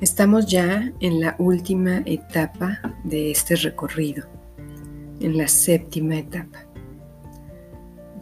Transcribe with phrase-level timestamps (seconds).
[0.00, 4.24] Estamos ya en la última etapa de este recorrido,
[5.20, 6.64] en la séptima etapa.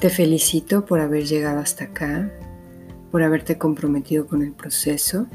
[0.01, 2.33] Te felicito por haber llegado hasta acá,
[3.13, 5.29] por haberte comprometido con el proceso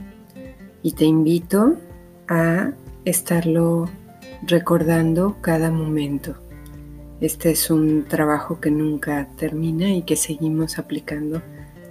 [0.81, 1.77] y te invito
[2.27, 2.71] a
[3.05, 3.89] estarlo
[4.45, 6.35] recordando cada momento.
[7.21, 11.41] Este es un trabajo que nunca termina y que seguimos aplicando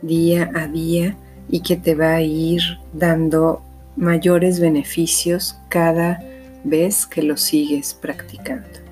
[0.02, 1.16] día a día
[1.48, 2.60] y que te va a ir
[2.92, 3.62] dando
[3.96, 6.20] mayores beneficios cada
[6.64, 8.82] vez que lo sigues practicando.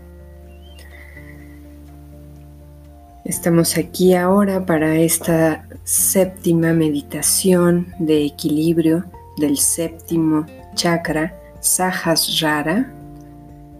[3.24, 9.04] Estamos aquí ahora para esta séptima meditación de equilibrio
[9.36, 12.92] del séptimo chakra Sahasrara.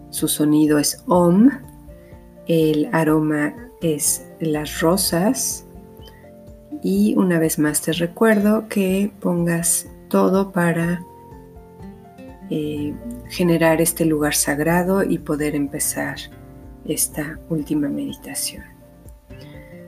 [0.09, 1.49] Su sonido es Om.
[2.47, 5.65] El aroma es las rosas.
[6.83, 11.01] Y una vez más te recuerdo que pongas todo para
[12.53, 12.93] eh,
[13.29, 16.17] generar este lugar sagrado y poder empezar
[16.85, 18.65] esta última meditación.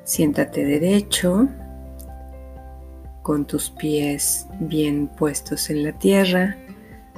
[0.06, 1.50] Siéntate derecho,
[3.22, 6.56] con tus pies bien puestos en la tierra,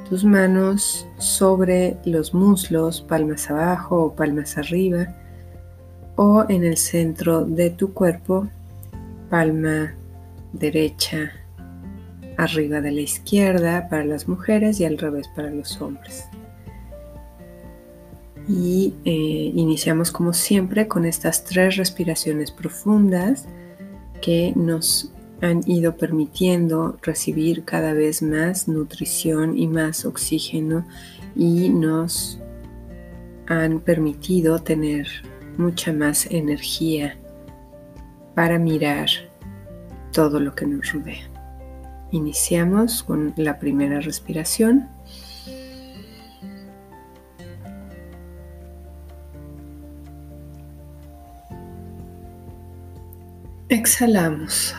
[0.09, 5.15] tus manos sobre los muslos, palmas abajo o palmas arriba,
[6.15, 8.47] o en el centro de tu cuerpo,
[9.29, 9.93] palma
[10.53, 11.31] derecha
[12.37, 16.25] arriba de la izquierda para las mujeres y al revés para los hombres.
[18.47, 23.45] Y eh, iniciamos como siempre con estas tres respiraciones profundas
[24.21, 30.85] que nos han ido permitiendo recibir cada vez más nutrición y más oxígeno
[31.35, 32.39] y nos
[33.47, 35.07] han permitido tener
[35.57, 37.17] mucha más energía
[38.33, 39.07] para mirar
[40.11, 41.34] todo lo que nos rodea.
[42.11, 44.89] Iniciamos con la primera respiración.
[53.69, 54.75] Exhalamos.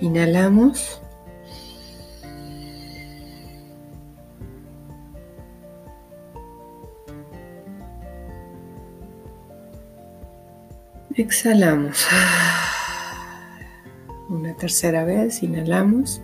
[0.00, 1.00] Inhalamos.
[11.16, 12.06] Exhalamos.
[14.34, 16.20] Una tercera vez, inhalamos.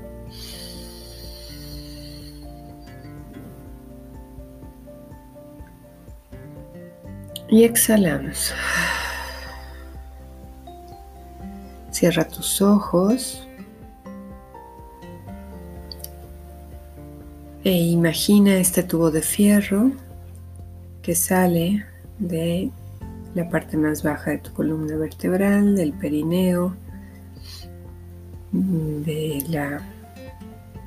[7.49, 8.53] Y exhalamos.
[11.93, 13.47] Cierra tus ojos.
[17.63, 19.93] E imagina este tubo de fierro
[21.01, 21.87] que sale
[22.19, 22.73] de
[23.37, 26.75] la parte más baja de tu columna vertebral, del perineo,
[28.53, 29.81] de la,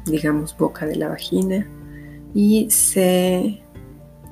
[0.06, 1.68] digamos, boca de la vagina
[2.34, 3.62] y se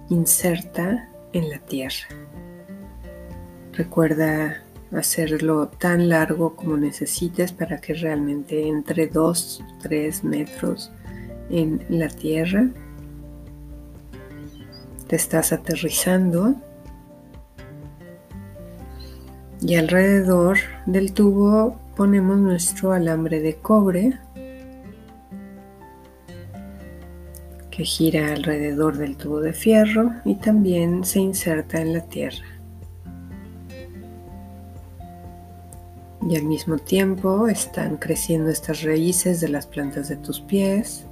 [0.09, 2.08] inserta en la tierra.
[3.74, 10.91] Recuerda hacerlo tan largo como necesites para que realmente entre 2 3 metros
[11.50, 12.70] en la tierra.
[15.08, 16.56] Te estás aterrizando
[19.62, 24.18] y alrededor del tubo ponemos nuestro alambre de cobre
[27.70, 32.44] que gira alrededor del tubo de fierro y también se inserta en la tierra.
[36.28, 41.06] Y al mismo tiempo están creciendo estas raíces de las plantas de tus pies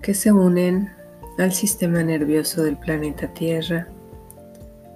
[0.00, 0.90] que se unen
[1.36, 3.88] al sistema nervioso del planeta Tierra,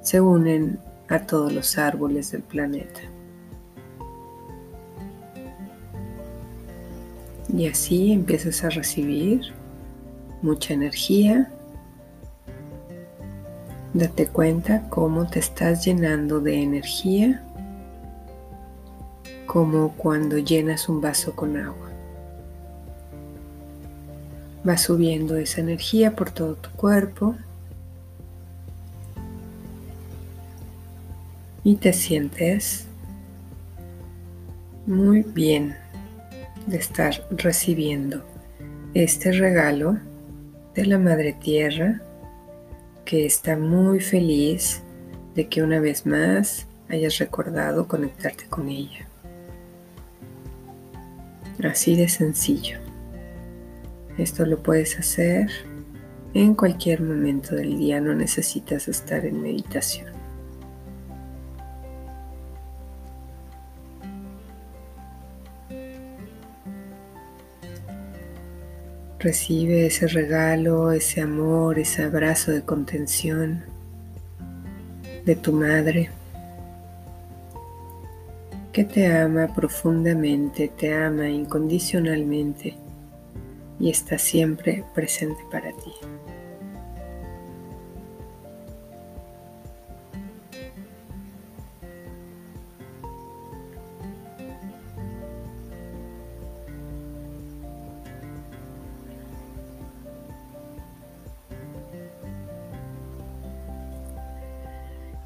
[0.00, 3.11] se unen a todos los árboles del planeta.
[7.52, 9.52] Y así empiezas a recibir
[10.40, 11.50] mucha energía.
[13.92, 17.42] Date cuenta cómo te estás llenando de energía,
[19.46, 21.90] como cuando llenas un vaso con agua.
[24.66, 27.34] Va subiendo esa energía por todo tu cuerpo
[31.64, 32.86] y te sientes
[34.86, 35.76] muy bien
[36.66, 38.24] de estar recibiendo
[38.94, 39.98] este regalo
[40.74, 42.00] de la Madre Tierra
[43.04, 44.82] que está muy feliz
[45.34, 49.08] de que una vez más hayas recordado conectarte con ella.
[51.62, 52.78] Así de sencillo.
[54.18, 55.50] Esto lo puedes hacer
[56.34, 60.11] en cualquier momento del día, no necesitas estar en meditación.
[69.22, 73.62] Recibe ese regalo, ese amor, ese abrazo de contención
[75.24, 76.10] de tu madre
[78.72, 82.76] que te ama profundamente, te ama incondicionalmente
[83.78, 85.92] y está siempre presente para ti.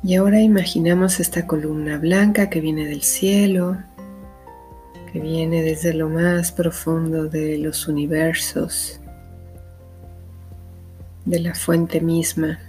[0.07, 3.77] Y ahora imaginamos esta columna blanca que viene del cielo,
[5.13, 9.01] que viene desde lo más profundo de los universos,
[11.25, 12.61] de la fuente misma.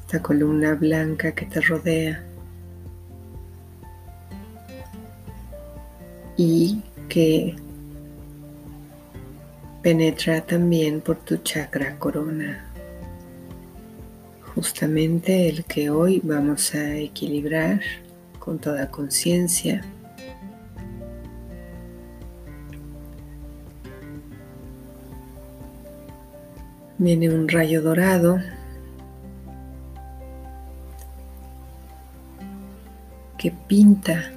[0.00, 2.24] Esta columna blanca que te rodea
[6.36, 7.54] y que
[9.80, 12.65] penetra también por tu chakra corona
[14.56, 17.82] justamente el que hoy vamos a equilibrar
[18.38, 19.84] con toda conciencia.
[26.96, 28.38] Viene un rayo dorado
[33.36, 34.32] que pinta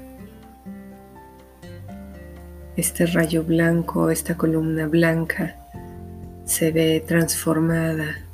[2.76, 5.56] este rayo blanco, esta columna blanca
[6.44, 8.29] se ve transformada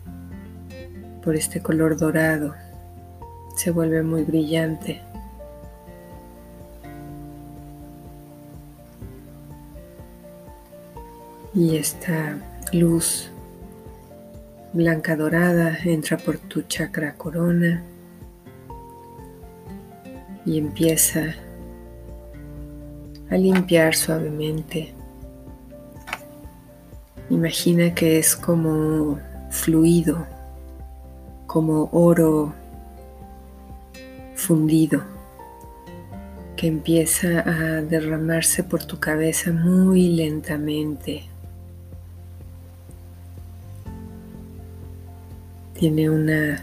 [1.25, 2.53] por este color dorado.
[3.55, 5.01] Se vuelve muy brillante.
[11.55, 12.37] Y esta
[12.71, 13.31] luz
[14.71, 17.81] blanca dorada entra por tu chakra corona
[20.45, 21.33] y empieza
[23.31, 24.93] a limpiar suavemente.
[27.31, 29.17] Imagina que es como
[29.49, 30.34] fluido
[31.55, 32.53] como oro
[34.35, 35.03] fundido
[36.57, 41.23] que empieza a derramarse por tu cabeza muy lentamente.
[45.79, 46.61] Tiene una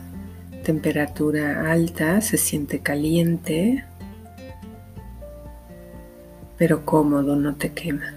[0.62, 3.86] temperatura alta, se siente caliente,
[6.58, 8.12] pero cómodo, no te quema.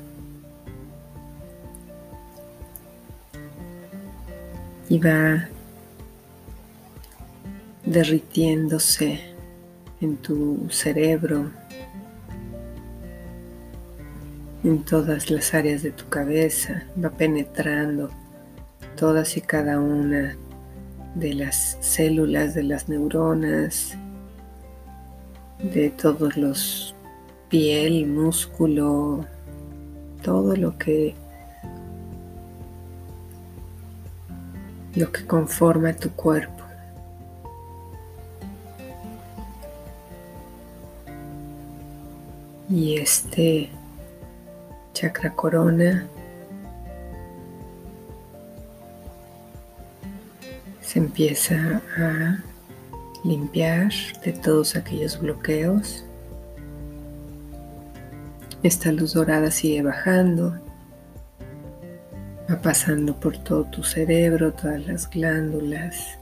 [4.89, 5.47] Y va
[7.85, 9.19] derritiéndose
[10.01, 11.51] en tu cerebro,
[14.63, 18.09] en todas las áreas de tu cabeza, va penetrando
[18.95, 20.35] todas y cada una
[21.13, 23.95] de las células, de las neuronas,
[25.59, 26.95] de todos los
[27.49, 29.25] piel, músculo,
[30.23, 31.15] todo lo que
[34.95, 36.54] lo que conforma tu cuerpo.
[42.75, 43.69] Y este
[44.91, 46.05] chakra corona
[50.81, 52.43] se empieza a
[53.23, 53.93] limpiar
[54.25, 56.03] de todos aquellos bloqueos.
[58.61, 60.59] Esta luz dorada sigue bajando,
[62.51, 66.17] va pasando por todo tu cerebro, todas las glándulas,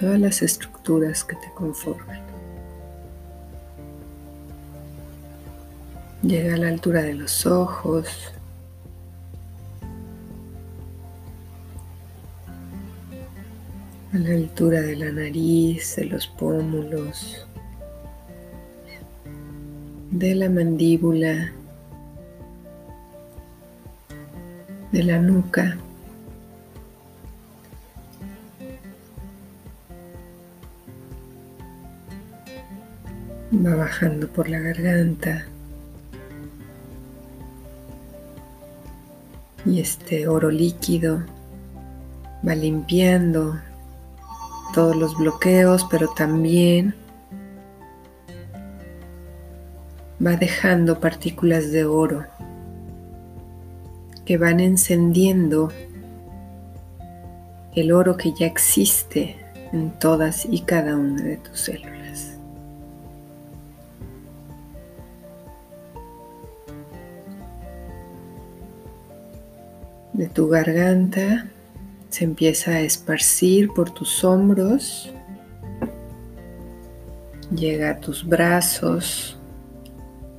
[0.00, 2.27] todas las estructuras que te conforman.
[6.28, 8.06] Llega a la altura de los ojos.
[14.12, 17.46] A la altura de la nariz, de los pómulos,
[20.10, 21.50] de la mandíbula,
[24.92, 25.78] de la nuca.
[33.50, 35.46] Va bajando por la garganta.
[39.68, 41.22] Y este oro líquido
[42.46, 43.58] va limpiando
[44.72, 46.94] todos los bloqueos, pero también
[50.24, 52.24] va dejando partículas de oro
[54.24, 55.70] que van encendiendo
[57.74, 59.36] el oro que ya existe
[59.72, 61.97] en todas y cada una de tus células.
[70.18, 71.46] De tu garganta
[72.10, 75.14] se empieza a esparcir por tus hombros,
[77.54, 79.38] llega a tus brazos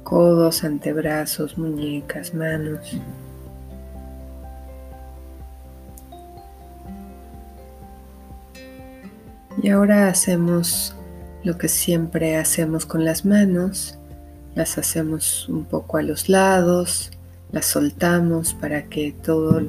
[0.03, 2.97] codos, antebrazos, muñecas, manos.
[9.61, 10.93] Y ahora hacemos
[11.43, 13.97] lo que siempre hacemos con las manos.
[14.55, 17.11] Las hacemos un poco a los lados,
[17.51, 19.61] las soltamos para que todo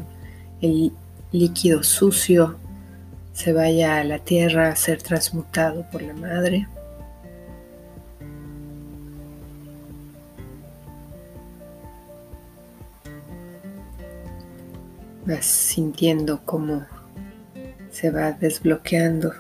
[0.61, 0.93] el
[1.33, 2.57] líquido sucio
[3.33, 6.69] se vaya a la tierra a ser transmutado por la madre.
[15.25, 16.85] Vas sintiendo cómo
[17.91, 19.33] se va desbloqueando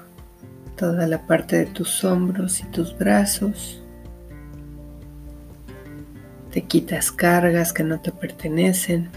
[0.76, 3.79] toda la parte de tus hombros y tus brazos.
[6.52, 9.08] Te quitas cargas que no te pertenecen.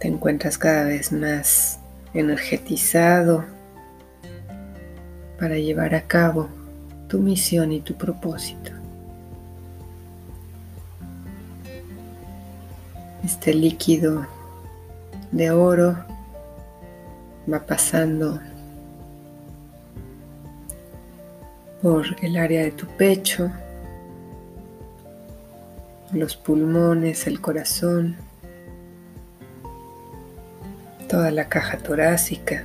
[0.00, 1.78] Te encuentras cada vez más
[2.14, 3.44] energetizado
[5.38, 6.48] para llevar a cabo
[7.06, 8.72] tu misión y tu propósito.
[13.24, 14.26] Este líquido
[15.30, 15.96] de oro
[17.50, 18.40] va pasando
[21.82, 23.50] por el área de tu pecho,
[26.12, 28.16] los pulmones, el corazón,
[31.08, 32.64] toda la caja torácica.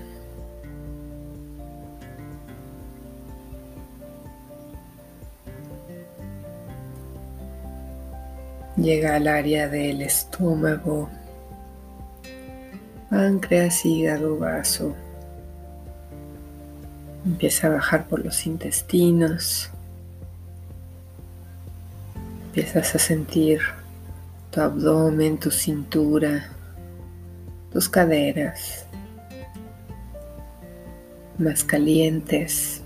[8.75, 11.09] Llega al área del estómago,
[13.09, 14.93] páncreas, hígado, vaso.
[17.25, 19.69] Empieza a bajar por los intestinos.
[22.47, 23.61] Empiezas a sentir
[24.51, 26.49] tu abdomen, tu cintura,
[27.73, 28.85] tus caderas
[31.37, 32.81] más calientes.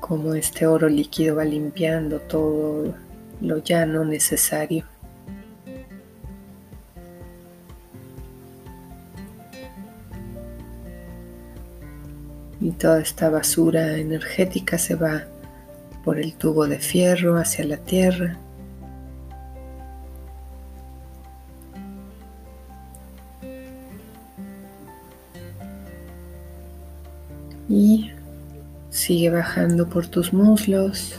[0.00, 2.94] Como este oro líquido va limpiando todo
[3.40, 4.84] lo ya no necesario.
[12.68, 15.24] Y toda esta basura energética se va
[16.04, 18.36] por el tubo de fierro hacia la tierra.
[27.70, 28.10] Y
[28.90, 31.18] sigue bajando por tus muslos,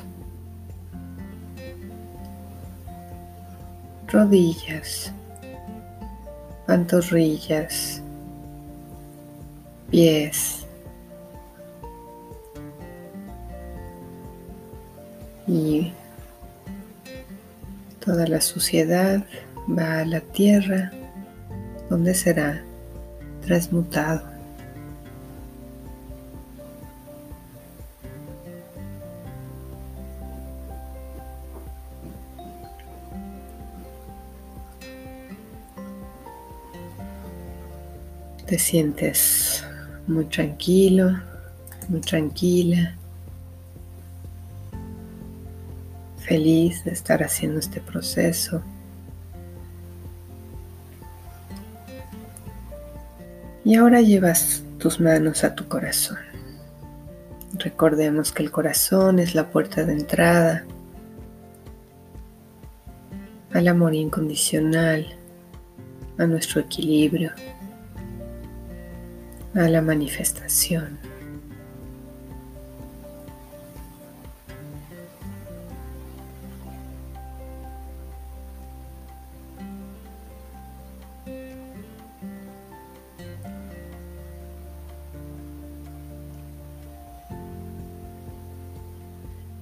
[4.08, 5.12] rodillas,
[6.68, 8.04] pantorrillas,
[9.90, 10.69] pies,
[15.50, 15.92] y
[18.00, 19.26] toda la suciedad
[19.68, 20.92] va a la tierra
[21.90, 22.64] donde será
[23.46, 24.30] transmutado.
[38.46, 39.64] Te sientes
[40.08, 41.20] muy tranquilo,
[41.88, 42.99] muy tranquila.
[46.30, 48.62] Feliz de estar haciendo este proceso.
[53.66, 56.20] Y ahora llevas tus manos a tu corazón.
[57.54, 60.66] Recordemos que el corazón es la puerta de entrada
[63.52, 65.08] al amor incondicional,
[66.20, 67.32] a nuestro equilibrio,
[69.56, 71.09] a la manifestación.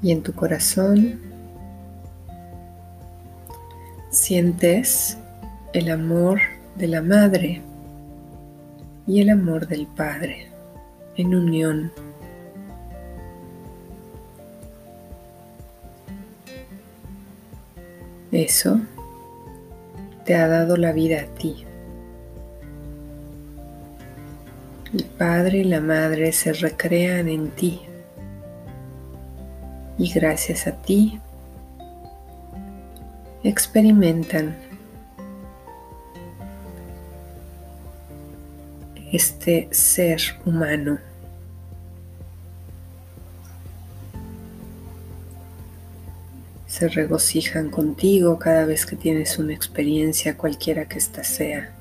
[0.02, 1.20] Y en tu corazón
[4.10, 5.18] sientes
[5.74, 6.40] el amor
[6.76, 7.62] de la madre
[9.06, 10.48] y el amor del padre
[11.16, 11.92] en unión.
[18.32, 18.80] Eso
[20.26, 21.66] te ha dado la vida a ti.
[24.94, 27.87] El padre y la madre se recrean en ti
[29.98, 31.20] y gracias a ti
[33.44, 34.56] experimentan
[39.12, 41.00] este ser humano.
[46.68, 51.77] Se regocijan contigo cada vez que tienes una experiencia cualquiera que ésta sea.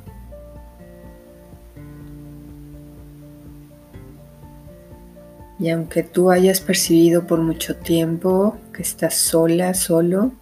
[5.59, 10.33] Y aunque tú hayas percibido por mucho tiempo que estás sola, solo,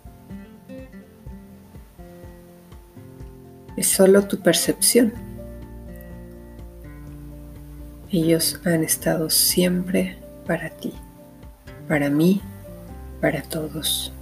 [3.77, 5.13] es solo tu percepción.
[8.11, 10.93] Ellos han estado siempre para ti,
[11.89, 12.41] para mí,
[13.21, 14.13] para todos.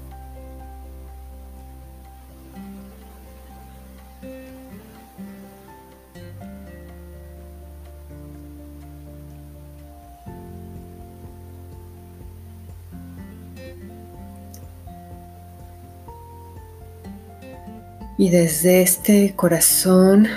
[18.23, 20.29] Y desde este corazón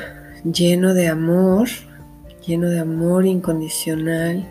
[0.43, 1.67] lleno de amor,
[2.43, 4.43] lleno de amor incondicional,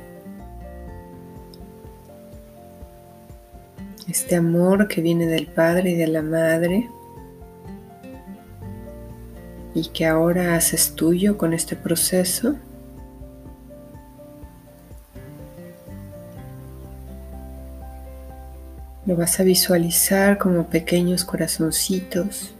[4.06, 6.88] este amor que viene del Padre y de la Madre
[9.74, 12.54] y que ahora haces tuyo con este proceso.
[19.04, 22.53] Lo vas a visualizar como pequeños corazoncitos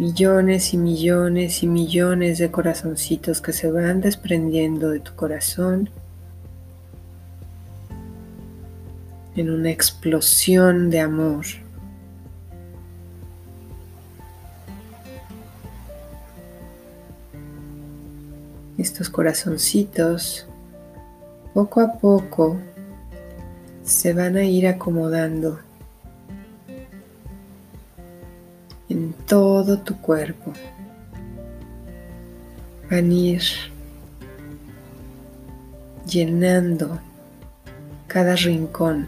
[0.00, 5.90] millones y millones y millones de corazoncitos que se van desprendiendo de tu corazón
[9.36, 11.44] en una explosión de amor.
[18.78, 20.46] Estos corazoncitos
[21.52, 22.56] poco a poco
[23.84, 25.60] se van a ir acomodando
[29.60, 30.54] todo tu cuerpo.
[32.90, 33.42] Van ir
[36.06, 36.98] llenando
[38.06, 39.06] cada rincón,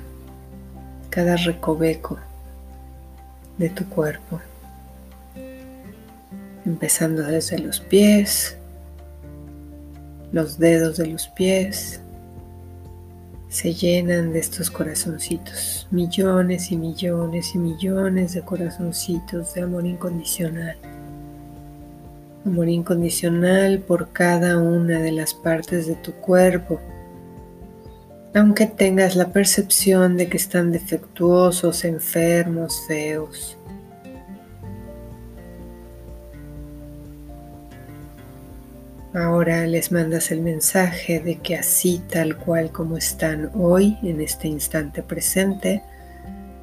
[1.09, 2.19] cada recoveco
[3.57, 4.43] de tu cuerpo.
[6.67, 8.59] Empezando desde los pies,
[10.33, 12.03] los dedos de los pies,
[13.53, 20.75] se llenan de estos corazoncitos, millones y millones y millones de corazoncitos de amor incondicional.
[22.47, 26.81] Amor incondicional por cada una de las partes de tu cuerpo.
[28.35, 33.59] Aunque tengas la percepción de que están defectuosos, enfermos, feos.
[39.15, 44.49] Ahora les mandas el mensaje de que así tal cual como están hoy, en este
[44.49, 45.83] instante presente,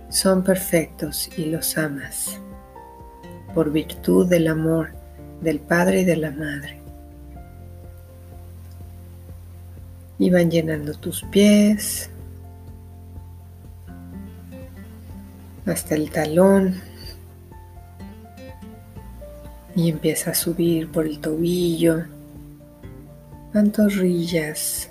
[0.09, 2.39] son perfectos y los amas,
[3.53, 4.89] por virtud del amor
[5.41, 6.81] del Padre y de la Madre.
[10.17, 12.09] Y van llenando tus pies
[15.67, 16.81] hasta el talón
[19.75, 22.05] y empieza a subir por el tobillo
[23.53, 24.89] pantorrillas,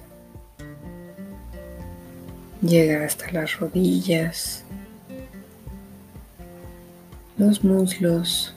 [2.60, 4.64] llega hasta las rodillas,
[7.36, 8.54] los muslos,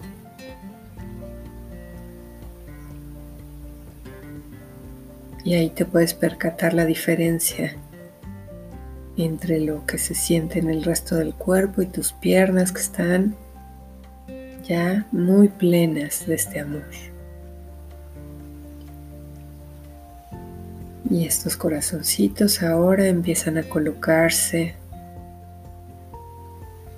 [5.44, 7.76] y ahí te puedes percatar la diferencia
[9.18, 13.36] entre lo que se siente en el resto del cuerpo y tus piernas que están
[14.64, 17.11] ya muy plenas de este amor.
[21.10, 24.76] Y estos corazoncitos ahora empiezan a colocarse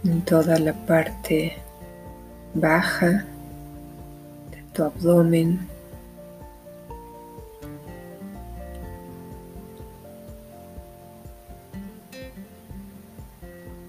[0.03, 1.53] en toda la parte
[2.53, 3.25] baja
[4.51, 5.73] de tu abdomen.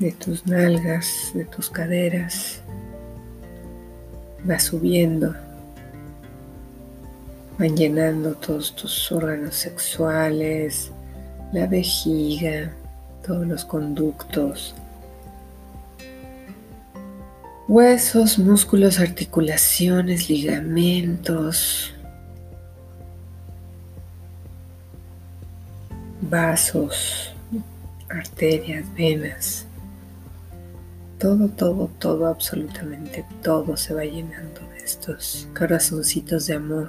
[0.04, 2.60] de tus nalgas, de tus caderas,
[4.48, 5.34] va subiendo
[7.58, 10.90] van llenando todos tus órganos sexuales,
[11.52, 12.72] la vejiga,
[13.24, 14.74] todos los conductos,
[17.68, 21.94] huesos, músculos, articulaciones, ligamentos,
[26.20, 27.32] vasos,
[28.08, 29.66] arterias, venas.
[31.18, 36.88] Todo, todo, todo, absolutamente todo se va llenando de estos corazoncitos de amor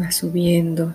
[0.00, 0.92] va subiendo,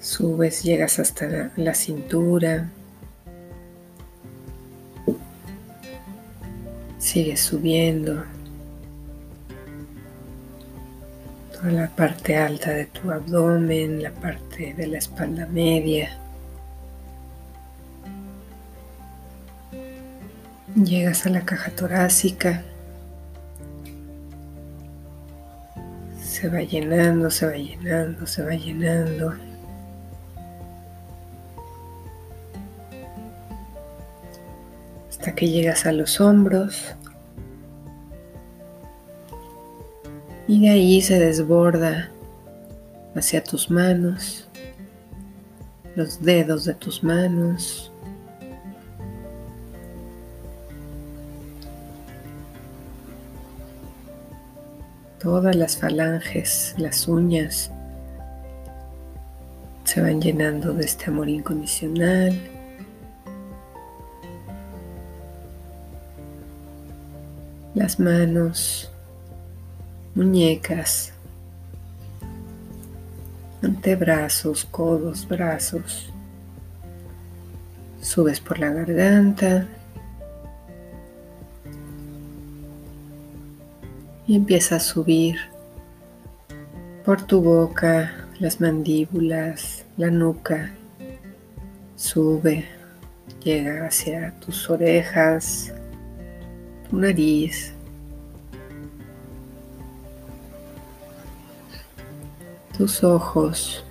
[0.00, 2.70] subes, llegas hasta la, cintura,
[6.98, 8.24] sigues subiendo.
[11.52, 16.18] Toda la parte alta de tu abdomen, la parte de la espalda media.
[20.74, 22.64] Llegas a la caja torácica
[26.42, 29.32] Se va llenando, se va llenando, se va llenando.
[35.08, 36.96] Hasta que llegas a los hombros.
[40.48, 42.10] Y de ahí se desborda
[43.14, 44.48] hacia tus manos,
[45.94, 47.91] los dedos de tus manos.
[55.22, 57.70] Todas las falanges, las uñas
[59.84, 62.36] se van llenando de este amor incondicional.
[67.76, 68.90] Las manos,
[70.16, 71.12] muñecas,
[73.62, 76.12] antebrazos, codos, brazos.
[78.00, 79.68] Subes por la garganta.
[84.34, 85.36] Empieza a subir
[87.04, 90.72] por tu boca, las mandíbulas, la nuca.
[91.96, 92.64] Sube,
[93.44, 95.74] llega hacia tus orejas,
[96.88, 97.74] tu nariz,
[102.78, 103.84] tus ojos,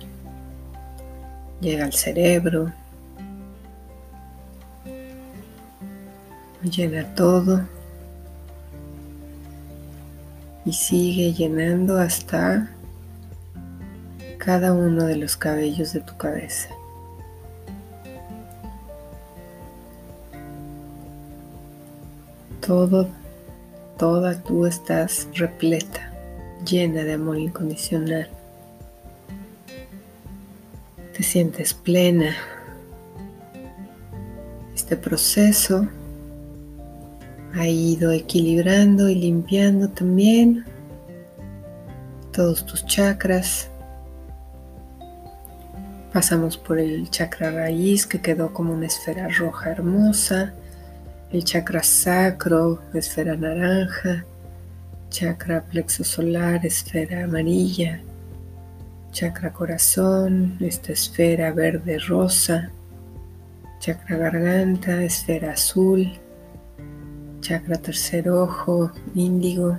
[1.60, 2.72] llega al cerebro,
[6.64, 7.64] llena todo
[10.64, 12.70] y sigue llenando hasta
[14.38, 16.68] cada uno de los cabellos de tu cabeza.
[22.64, 23.08] Todo,
[23.98, 26.12] toda tú estás repleta,
[26.64, 28.28] llena de amor incondicional
[31.12, 32.34] te sientes plena.
[34.74, 35.88] Este proceso
[37.54, 40.64] ha ido equilibrando y limpiando también
[42.32, 43.68] todos tus chakras.
[46.12, 50.52] Pasamos por el chakra raíz que quedó como una esfera roja hermosa,
[51.30, 54.24] el chakra sacro, esfera naranja,
[55.08, 58.00] chakra plexo solar, esfera amarilla,
[59.10, 62.70] chakra corazón, esta esfera verde rosa,
[63.78, 66.12] chakra garganta, esfera azul,
[67.42, 69.76] chakra tercer ojo, índigo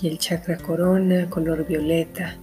[0.00, 2.36] y el chakra corona, color violeta.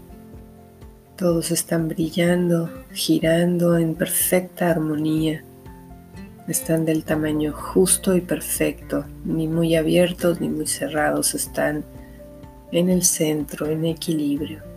[1.16, 5.46] Todos están brillando, girando en perfecta armonía.
[6.50, 11.86] Están del tamaño justo y perfecto, ni muy abiertos ni muy cerrados, están
[12.74, 14.75] en el centro, en equilibrio.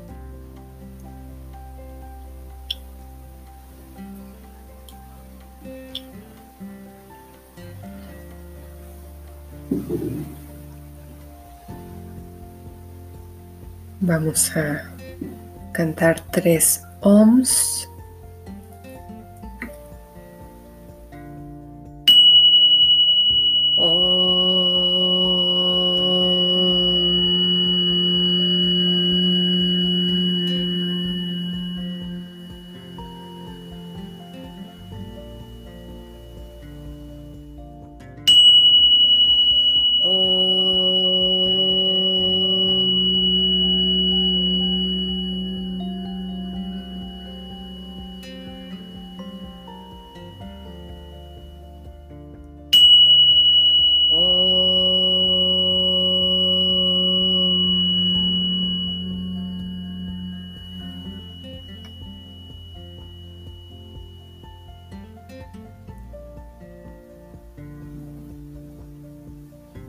[14.01, 14.85] Vamos a
[15.73, 17.88] cantar tres ohms.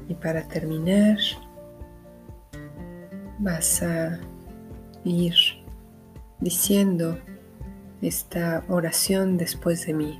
[0.10, 1.18] Y para terminar,
[3.38, 4.20] vas a
[5.06, 5.34] ir
[6.40, 7.18] diciendo
[8.02, 10.20] esta oración después de mí.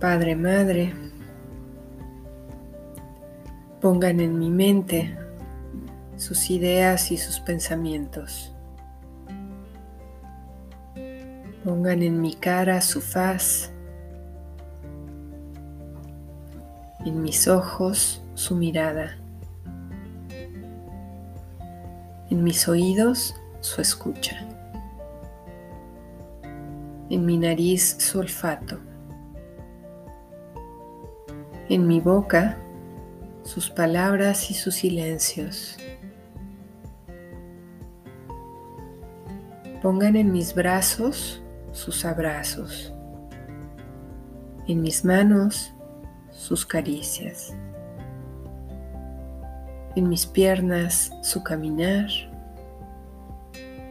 [0.00, 0.92] Padre, Madre,
[3.80, 5.16] pongan en mi mente
[6.16, 8.52] sus ideas y sus pensamientos.
[11.64, 13.72] Pongan en mi cara su faz
[17.26, 19.18] mis ojos su mirada,
[22.30, 24.46] en mis oídos su escucha,
[27.10, 28.78] en mi nariz su olfato,
[31.68, 32.56] en mi boca
[33.42, 35.76] sus palabras y sus silencios.
[39.82, 42.94] Pongan en mis brazos sus abrazos,
[44.68, 45.72] en mis manos
[46.36, 47.54] sus caricias.
[49.96, 52.10] en mis piernas su caminar,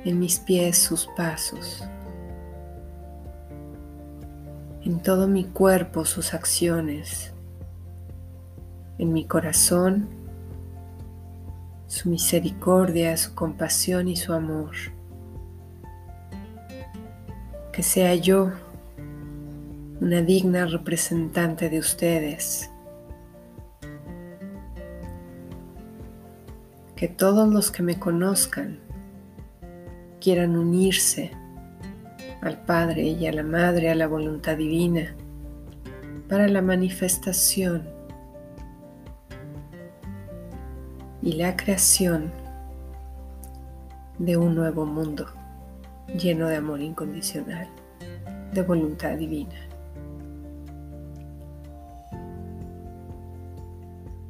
[0.03, 1.84] en mis pies sus pasos,
[4.84, 7.34] en todo mi cuerpo sus acciones,
[8.99, 10.08] en mi corazón
[11.88, 14.75] su misericordia, su compasión y su amor.
[17.71, 18.51] Que sea yo
[20.01, 22.69] una digna representante de ustedes.
[26.95, 28.79] Que todos los que me conozcan
[30.19, 31.31] quieran unirse
[32.41, 35.15] al Padre y a la Madre, a la voluntad divina,
[36.27, 37.88] para la manifestación
[41.21, 42.31] y la creación
[44.19, 45.27] de un nuevo mundo
[46.17, 47.67] lleno de amor incondicional,
[48.53, 49.74] de voluntad divina.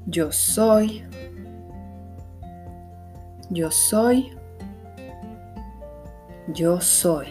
[0.08, 1.04] Yo soy,
[3.50, 4.38] yo soy,
[6.54, 7.28] yo soy.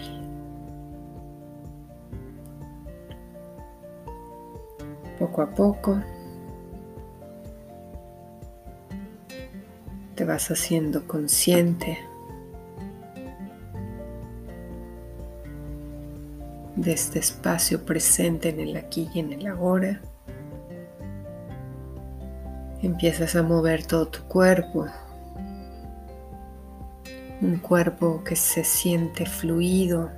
[5.20, 6.02] Poco a poco
[10.16, 11.98] te vas haciendo consciente
[16.74, 20.02] de este espacio presente en el aquí y en el ahora.
[22.84, 24.86] Empiezas a mover todo tu cuerpo,
[27.40, 30.10] un cuerpo que se siente fluido,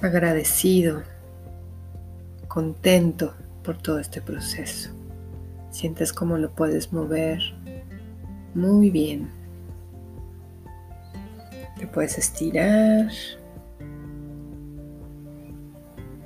[0.00, 1.02] agradecido,
[2.48, 4.88] contento por todo este proceso.
[5.68, 7.42] Sientes cómo lo puedes mover
[8.54, 9.28] muy bien.
[11.78, 13.10] Te puedes estirar,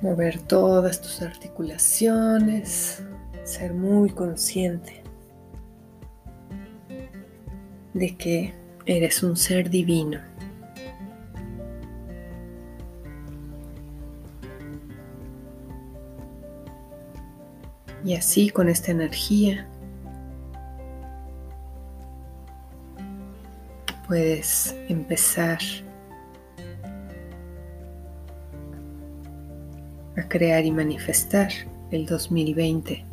[0.01, 3.03] mover todas tus articulaciones,
[3.49, 5.01] ser muy consciente
[7.95, 8.53] de que
[8.85, 10.19] eres un ser divino.
[18.05, 19.67] Y así con esta energía
[24.07, 25.59] puedes empezar
[30.15, 31.49] a crear y manifestar
[31.91, 33.08] el 2020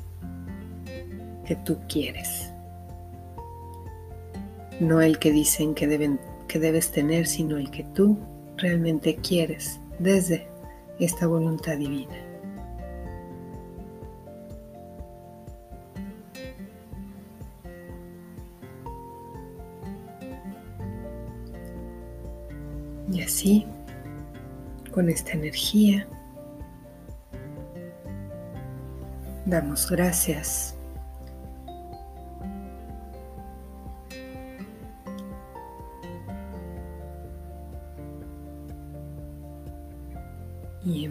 [1.46, 2.52] que tú quieres.
[4.80, 8.18] No el que dicen que, deben, que debes tener, sino el que tú
[8.58, 10.46] realmente quieres desde
[10.98, 12.14] esta voluntad divina.
[23.12, 23.66] Y así,
[24.90, 26.06] con esta energía,
[29.46, 30.75] damos gracias.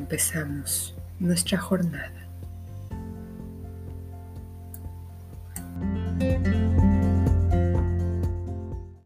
[0.05, 2.24] Empezamos nuestra jornada.